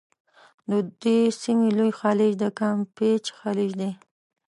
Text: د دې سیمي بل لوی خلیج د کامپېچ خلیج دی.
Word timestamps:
د 0.69 0.71
دې 1.01 1.17
سیمي 1.41 1.69
بل 1.73 1.77
لوی 1.77 1.91
خلیج 1.99 2.33
د 2.43 2.45
کامپېچ 2.59 3.25
خلیج 3.39 3.71
دی. 3.79 3.91